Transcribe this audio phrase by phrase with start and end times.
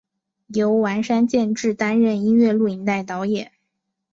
[0.47, 3.51] 由丸山健志担任音乐录影带导演。